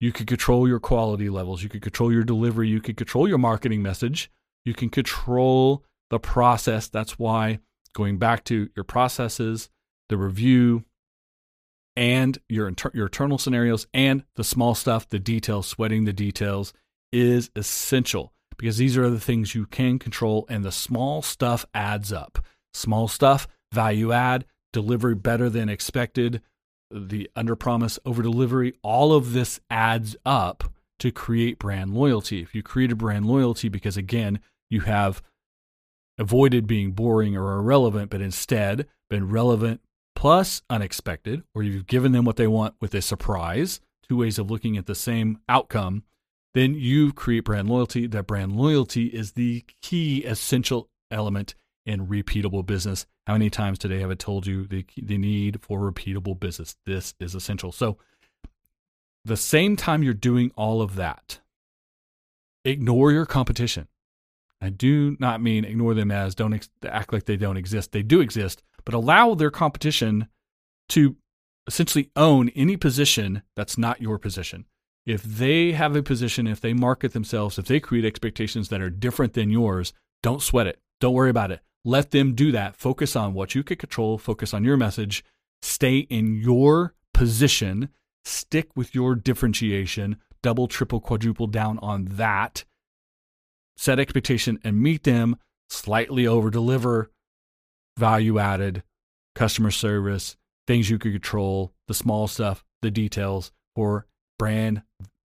[0.01, 1.63] You can control your quality levels.
[1.63, 2.67] You can control your delivery.
[2.67, 4.31] You can control your marketing message.
[4.65, 6.89] You can control the process.
[6.89, 7.59] That's why
[7.93, 9.69] going back to your processes,
[10.09, 10.87] the review,
[11.97, 16.73] and your inter- your internal scenarios and the small stuff, the details, sweating the details
[17.13, 22.13] is essential because these are the things you can control and the small stuff adds
[22.13, 22.39] up.
[22.75, 26.41] Small stuff, value add, delivery better than expected,
[26.91, 30.65] the under promise over delivery, all of this adds up
[30.99, 32.41] to create brand loyalty.
[32.41, 35.23] If you create a brand loyalty because again, you have
[36.19, 39.81] avoided being boring or irrelevant, but instead been relevant
[40.15, 44.51] plus unexpected, or you've given them what they want with a surprise, two ways of
[44.51, 46.03] looking at the same outcome,
[46.55, 48.07] then you create brand loyalty.
[48.07, 51.55] That brand loyalty is the key essential element
[51.87, 53.07] in repeatable business.
[53.27, 56.77] How many times today have I told you the, the need for repeatable business?
[56.87, 57.73] This is essential.
[57.73, 57.99] So,
[59.25, 61.39] the same time you're doing all of that,
[62.65, 63.87] ignore your competition.
[64.61, 67.93] I do not mean ignore them as don't ex- act like they don't exist.
[67.93, 70.29] They do exist, but allow their competition
[70.91, 71.17] to
[71.67, 74.67] essentially own any position that's not your position.
[75.05, 78.91] If they have a position, if they market themselves, if they create expectations that are
[78.91, 79.93] different than yours,
[80.23, 80.79] don't sweat it.
[81.01, 81.61] Don't worry about it.
[81.85, 82.77] Let them do that.
[82.77, 85.25] Focus on what you can control, focus on your message,
[85.61, 87.89] stay in your position,
[88.25, 92.65] stick with your differentiation, double, triple, quadruple down on that.
[93.77, 95.37] Set expectation and meet them,
[95.69, 97.11] slightly over deliver,
[98.03, 98.83] value added,
[99.37, 100.37] customer service,
[100.67, 104.07] things you can control, the small stuff, the details for
[104.41, 104.83] brand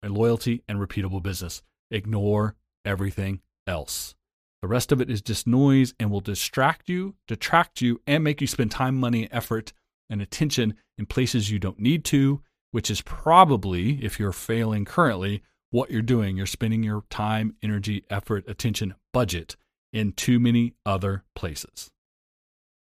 [0.04, 1.62] and loyalty and repeatable business.
[1.90, 2.54] Ignore
[2.84, 4.14] everything else.
[4.62, 8.40] The rest of it is just noise and will distract you, detract you, and make
[8.40, 9.72] you spend time, money, effort,
[10.08, 15.42] and attention in places you don't need to, which is probably, if you're failing currently,
[15.72, 16.36] what you're doing.
[16.36, 19.56] You're spending your time, energy, effort, attention, budget
[19.92, 21.90] in too many other places.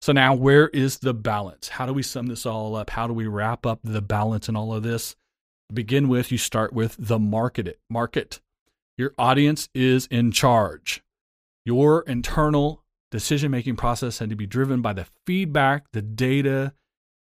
[0.02, 1.70] So, now where is the balance?
[1.70, 2.90] How do we sum this all up?
[2.92, 5.16] How do we wrap up the balance in all of this?
[5.70, 7.80] To begin with, you start with the market.
[7.90, 8.40] Market.
[8.98, 11.04] Your audience is in charge.
[11.66, 16.74] Your internal decision making process had to be driven by the feedback, the data,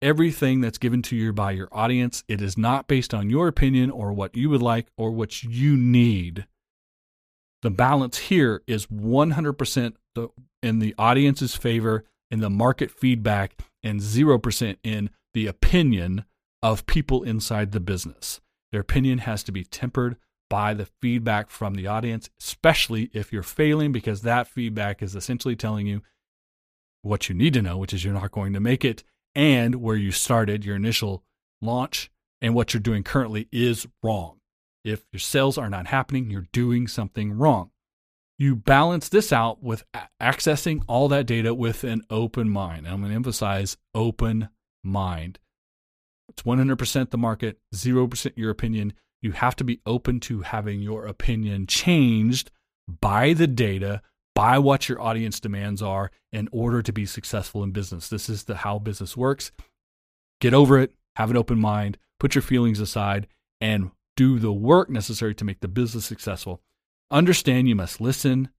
[0.02, 2.24] everything that's given to you by your audience.
[2.28, 5.76] It is not based on your opinion or what you would like or what you
[5.76, 6.46] need.
[7.62, 9.94] The balance here is 100%
[10.64, 16.26] in the audience's favor, in the market feedback, and 0% in the opinion
[16.62, 18.42] of people inside the business.
[18.72, 20.18] Their opinion has to be tempered
[20.50, 25.56] by the feedback from the audience, especially if you're failing, because that feedback is essentially
[25.56, 26.02] telling you
[27.02, 29.04] what you need to know, which is you're not going to make it,
[29.36, 31.24] and where you started your initial
[31.62, 32.10] launch
[32.42, 34.40] and what you're doing currently is wrong.
[34.84, 37.72] If your sales are not happening, you're doing something wrong.
[38.38, 39.84] You balance this out with
[40.22, 42.86] accessing all that data with an open mind.
[42.86, 44.50] And I'm going to emphasize open
[44.84, 45.40] mind.
[46.30, 51.06] It's 100% the market, 0% your opinion you have to be open to having your
[51.06, 52.52] opinion changed
[53.02, 54.02] by the data,
[54.36, 58.08] by what your audience demands are in order to be successful in business.
[58.10, 59.52] This is the how business works.
[60.40, 63.28] Get over it, have an open mind, put your feelings aside
[63.60, 66.62] and do the work necessary to make the business successful.
[67.10, 68.50] Understand you must listen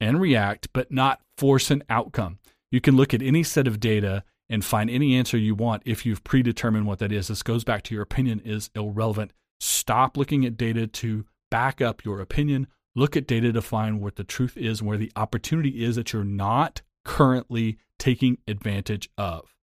[0.00, 2.38] and react, but not force an outcome.
[2.70, 6.04] You can look at any set of data and find any answer you want if
[6.04, 7.28] you've predetermined what that is.
[7.28, 9.32] This goes back to your opinion is irrelevant.
[9.60, 12.66] Stop looking at data to back up your opinion.
[12.94, 16.24] Look at data to find what the truth is, where the opportunity is that you're
[16.24, 19.54] not currently taking advantage of.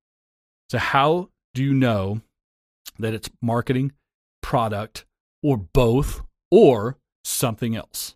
[0.70, 2.22] So, how do you know
[2.98, 3.92] that it's marketing,
[4.42, 5.06] product,
[5.44, 8.16] or both, or something else?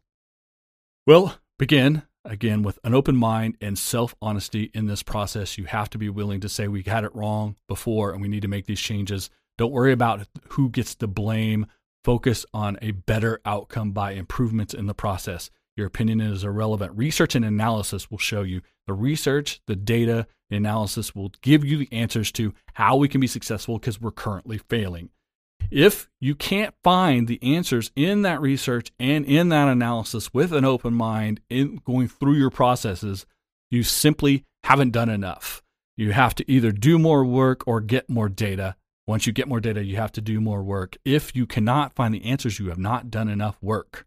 [1.07, 5.55] Well, begin again with an open mind and self honesty in this process.
[5.55, 8.41] You have to be willing to say we got it wrong before and we need
[8.41, 9.29] to make these changes
[9.59, 11.67] Don't worry about who gets the blame.
[12.03, 15.51] Focus on a better outcome by improvements in the process.
[15.77, 16.97] Your opinion is irrelevant.
[16.97, 21.77] Research and analysis will show you the research, the data, the analysis will give you
[21.77, 25.09] the answers to how we can be successful because we're currently failing.
[25.71, 30.63] If you can't find the answers in that research and in that analysis with an
[30.63, 33.25] open mind in going through your processes,
[33.71, 35.61] you simply haven't done enough.
[35.97, 38.75] You have to either do more work or get more data.
[39.07, 40.97] Once you get more data, you have to do more work.
[41.05, 44.05] If you cannot find the answers, you have not done enough work.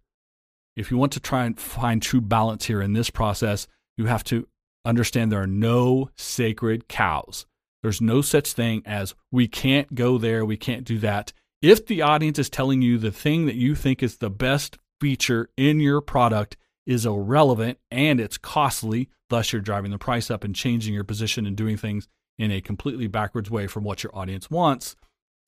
[0.76, 4.24] If you want to try and find true balance here in this process, you have
[4.24, 4.46] to
[4.84, 7.46] understand there are no sacred cows.
[7.82, 11.32] There's no such thing as we can't go there, we can't do that.
[11.60, 15.50] If the audience is telling you the thing that you think is the best feature
[15.56, 16.56] in your product
[16.86, 21.46] is irrelevant and it's costly, thus you're driving the price up and changing your position
[21.46, 22.06] and doing things
[22.38, 24.94] in a completely backwards way from what your audience wants,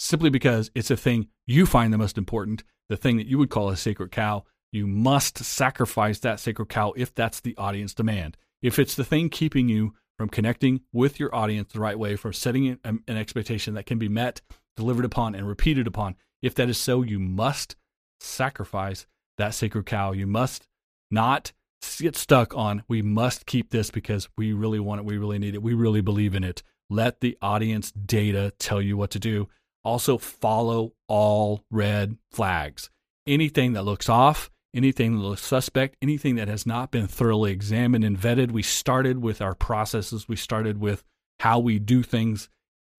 [0.01, 3.51] simply because it's a thing you find the most important, the thing that you would
[3.51, 4.43] call a sacred cow,
[4.73, 8.37] you must sacrifice that sacred cow if that's the audience demand.
[8.63, 12.33] If it's the thing keeping you from connecting with your audience the right way, from
[12.33, 14.41] setting an expectation that can be met,
[14.77, 17.77] delivered upon, and repeated upon, if that is so, you must
[18.21, 19.07] sacrifice
[19.39, 20.13] that sacred cow.
[20.13, 20.67] You must
[21.11, 21.53] not
[21.99, 25.55] get stuck on, we must keep this because we really want it, we really need
[25.55, 26.63] it, we really believe in it.
[26.89, 29.49] Let the audience data tell you what to do.
[29.85, 32.91] Also, follow all red flags.
[33.27, 38.05] Anything that looks off, anything that looks suspect, anything that has not been thoroughly examined
[38.05, 38.51] and vetted.
[38.51, 41.05] We started with our processes, we started with
[41.41, 42.49] how we do things.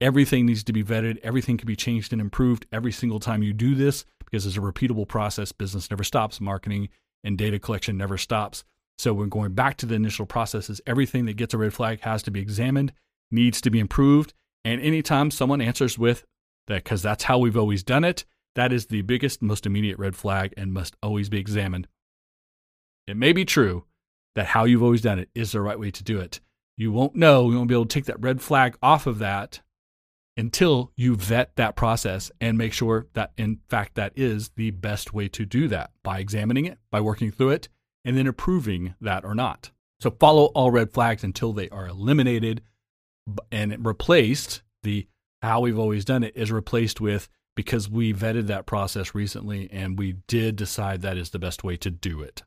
[0.02, 3.52] Everything needs to be vetted, everything can be changed and improved every single time you
[3.52, 5.52] do this because it's a repeatable process.
[5.52, 6.88] Business never stops, marketing
[7.22, 8.64] and data collection never stops.
[8.98, 12.20] So, when going back to the initial processes, everything that gets a red flag has
[12.24, 12.92] to be examined,
[13.30, 14.34] needs to be improved.
[14.64, 16.24] And anytime someone answers with
[16.66, 18.24] that, because that's how we've always done it,
[18.56, 21.86] that is the biggest, most immediate red flag and must always be examined.
[23.06, 23.84] It may be true
[24.34, 26.40] that how you've always done it is the right way to do it.
[26.76, 29.60] You won't know, you won't be able to take that red flag off of that
[30.36, 35.12] until you vet that process and make sure that, in fact, that is the best
[35.12, 37.68] way to do that by examining it, by working through it,
[38.04, 39.70] and then approving that or not.
[40.00, 42.62] So follow all red flags until they are eliminated
[43.50, 44.62] and replaced.
[44.82, 45.06] The
[45.42, 49.98] how we've always done it is replaced with because we vetted that process recently and
[49.98, 52.42] we did decide that is the best way to do it.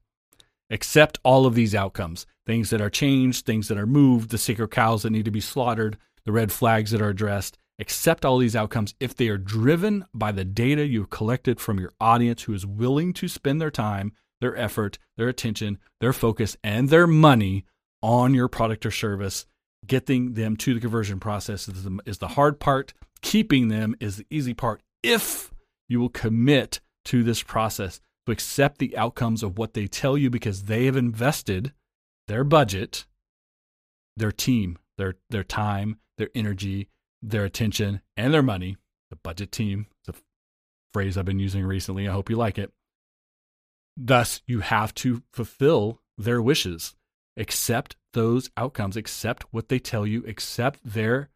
[0.69, 4.69] Accept all of these outcomes things that are changed, things that are moved, the sacred
[4.69, 7.57] cows that need to be slaughtered, the red flags that are addressed.
[7.77, 11.91] Accept all these outcomes if they are driven by the data you've collected from your
[11.99, 16.89] audience who is willing to spend their time, their effort, their attention, their focus, and
[16.89, 17.65] their money
[18.01, 19.45] on your product or service.
[19.85, 22.93] Getting them to the conversion process is the, is the hard part.
[23.21, 25.51] Keeping them is the easy part if
[25.87, 30.29] you will commit to this process to accept the outcomes of what they tell you
[30.29, 31.71] because they have invested
[32.27, 33.05] their budget,
[34.17, 36.89] their team, their their time, their energy,
[37.29, 38.77] their attention, and their money.
[39.09, 40.13] The budget team, the
[40.93, 42.07] phrase I've been using recently.
[42.07, 42.71] I hope you like it.
[43.97, 46.95] Thus, you have to fulfill their wishes.
[47.37, 51.29] Accept those outcomes, accept what they tell you, accept their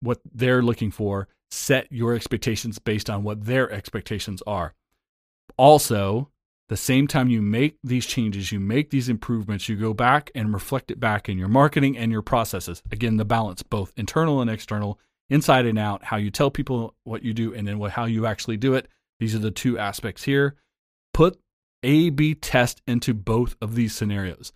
[0.00, 4.74] what they're looking for, set your expectations based on what their expectations are.
[5.56, 6.30] Also,
[6.68, 10.54] the same time you make these changes, you make these improvements, you go back and
[10.54, 12.82] reflect it back in your marketing and your processes.
[12.90, 14.98] Again, the balance, both internal and external,
[15.28, 18.56] inside and out, how you tell people what you do and then how you actually
[18.56, 18.88] do it.
[19.20, 20.56] These are the two aspects here.
[21.12, 21.38] Put
[21.82, 24.52] A B test into both of these scenarios.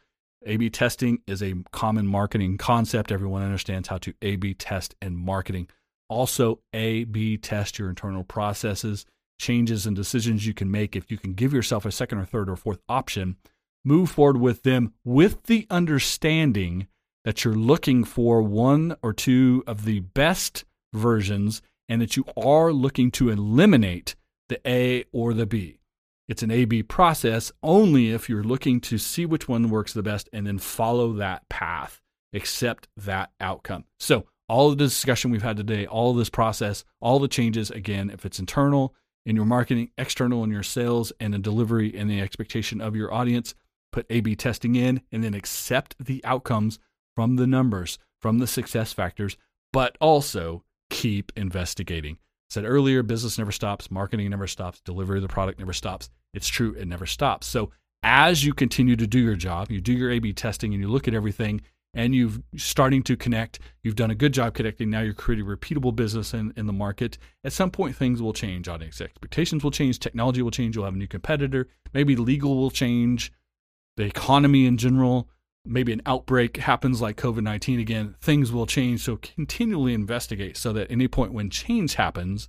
[0.46, 3.12] A B testing is a common marketing concept.
[3.12, 5.68] Everyone understands how to A B test and marketing.
[6.08, 9.04] Also, A B test your internal processes,
[9.38, 10.96] changes, and decisions you can make.
[10.96, 13.36] If you can give yourself a second or third or fourth option,
[13.84, 16.86] move forward with them with the understanding
[17.24, 22.72] that you're looking for one or two of the best versions and that you are
[22.72, 24.14] looking to eliminate
[24.48, 25.80] the A or the B.
[26.28, 30.02] It's an A B process only if you're looking to see which one works the
[30.02, 32.02] best and then follow that path,
[32.34, 33.84] accept that outcome.
[33.98, 38.24] So, all the discussion we've had today, all this process, all the changes, again, if
[38.24, 38.94] it's internal
[39.28, 43.12] in your marketing, external in your sales, and the delivery and the expectation of your
[43.12, 43.54] audience,
[43.92, 46.78] put A B testing in and then accept the outcomes
[47.14, 49.36] from the numbers, from the success factors,
[49.70, 52.14] but also keep investigating.
[52.14, 56.08] I said earlier, business never stops, marketing never stops, delivery of the product never stops.
[56.32, 57.46] It's true, it never stops.
[57.46, 57.70] So
[58.02, 60.88] as you continue to do your job, you do your A B testing and you
[60.88, 61.60] look at everything
[61.94, 63.58] and you've starting to connect.
[63.82, 64.90] You've done a good job connecting.
[64.90, 67.18] Now you're creating repeatable business in, in the market.
[67.44, 68.68] At some point, things will change.
[68.68, 69.98] Audience expectations will change.
[69.98, 70.76] Technology will change.
[70.76, 71.68] You'll have a new competitor.
[71.94, 73.32] Maybe legal will change.
[73.96, 75.28] The economy in general.
[75.64, 78.14] Maybe an outbreak happens like COVID 19 again.
[78.20, 79.00] Things will change.
[79.00, 82.48] So continually investigate so that any point when change happens,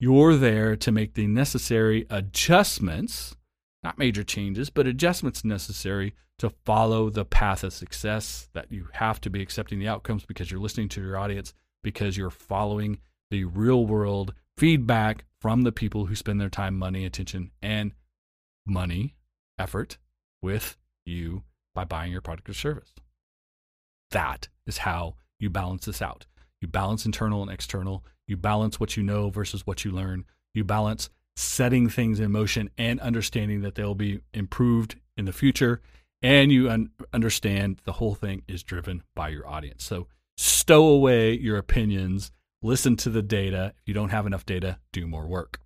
[0.00, 3.36] you're there to make the necessary adjustments,
[3.82, 9.20] not major changes, but adjustments necessary to follow the path of success, that you have
[9.20, 12.98] to be accepting the outcomes because you're listening to your audience, because you're following
[13.30, 17.92] the real world feedback from the people who spend their time, money, attention, and
[18.66, 19.14] money,
[19.58, 19.98] effort
[20.42, 21.42] with you
[21.74, 22.92] by buying your product or service.
[24.10, 26.26] That is how you balance this out.
[26.60, 28.04] You balance internal and external.
[28.26, 30.24] You balance what you know versus what you learn.
[30.54, 35.80] You balance setting things in motion and understanding that they'll be improved in the future
[36.22, 39.84] and you un- understand the whole thing is driven by your audience.
[39.84, 43.74] So stow away your opinions, listen to the data.
[43.76, 45.60] If you don't have enough data, do more work.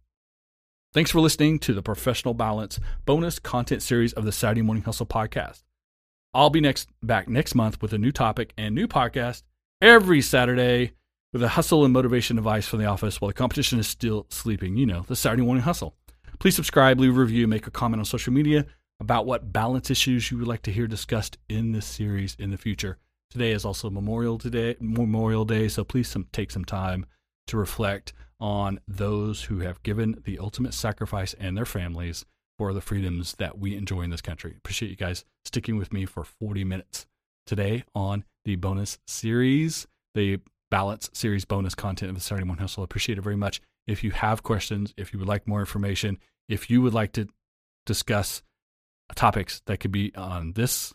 [0.92, 5.06] Thanks for listening to the Professional Balance bonus content series of the Saturday Morning Hustle
[5.06, 5.62] podcast.
[6.34, 9.42] I'll be next back next month with a new topic and new podcast
[9.80, 10.92] every Saturday
[11.32, 14.76] with a hustle and motivation advice from the office while the competition is still sleeping.
[14.76, 15.94] You know, the Saturday morning hustle.
[16.38, 18.66] Please subscribe, leave a review, make a comment on social media
[19.00, 22.56] about what balance issues you would like to hear discussed in this series in the
[22.56, 22.98] future.
[23.30, 27.06] Today is also Memorial Day, Memorial Day, so please some, take some time
[27.46, 32.24] to reflect on those who have given the ultimate sacrifice and their families
[32.58, 34.54] for the freedoms that we enjoy in this country.
[34.56, 37.06] Appreciate you guys sticking with me for 40 minutes
[37.46, 40.40] today on the bonus series, the
[40.70, 42.82] balance series bonus content of the Saturday Morning Hustle.
[42.82, 43.60] Appreciate it very much.
[43.86, 46.18] If you have questions, if you would like more information,
[46.48, 47.28] if you would like to
[47.86, 48.42] discuss
[49.14, 50.92] topics that could be on this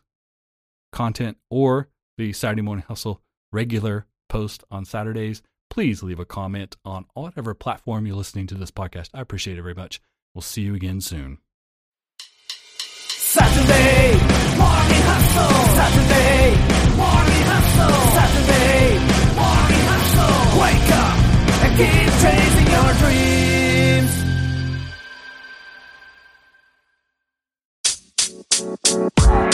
[0.91, 5.41] content or the Saturday Morning Hustle regular post on Saturdays.
[5.69, 9.09] Please leave a comment on whatever platform you're listening to this podcast.
[9.13, 10.01] I appreciate it very much.
[10.33, 11.39] We'll see you again soon.
[13.09, 14.13] Saturday
[14.57, 15.57] Morning Hustle.
[15.75, 16.55] Saturday
[16.95, 17.97] Morning Hustle.
[18.17, 18.97] Saturday
[19.35, 20.59] Morning Hustle.
[20.61, 21.17] Wake up
[21.63, 23.46] and keep chasing your dreams.
[28.59, 29.46] Bye.